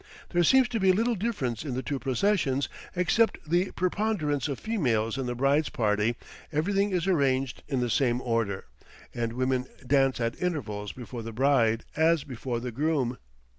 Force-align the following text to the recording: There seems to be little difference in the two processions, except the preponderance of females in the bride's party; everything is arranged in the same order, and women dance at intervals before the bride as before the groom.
There 0.29 0.43
seems 0.43 0.67
to 0.69 0.79
be 0.79 0.91
little 0.91 1.13
difference 1.13 1.63
in 1.63 1.75
the 1.75 1.83
two 1.83 1.99
processions, 1.99 2.67
except 2.95 3.37
the 3.47 3.69
preponderance 3.73 4.47
of 4.47 4.57
females 4.59 5.15
in 5.15 5.27
the 5.27 5.35
bride's 5.35 5.69
party; 5.69 6.15
everything 6.51 6.89
is 6.89 7.05
arranged 7.05 7.61
in 7.67 7.81
the 7.81 7.89
same 7.91 8.19
order, 8.19 8.65
and 9.13 9.33
women 9.33 9.67
dance 9.85 10.19
at 10.19 10.41
intervals 10.41 10.91
before 10.91 11.21
the 11.21 11.31
bride 11.31 11.85
as 11.95 12.23
before 12.23 12.59
the 12.59 12.71
groom. 12.71 13.19